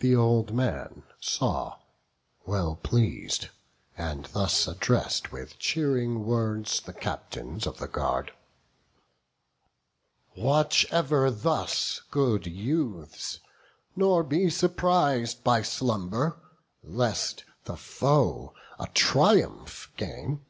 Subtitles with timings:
[0.00, 1.78] The old man saw,
[2.44, 3.48] well pleas'd;
[3.96, 8.34] and thus address'd With cheering words the captains of the guard:
[10.36, 13.40] "Watch ever thus, good youths;
[13.96, 16.38] nor be surpris'd By slumber,
[16.82, 20.44] lest the foe a triumph gain."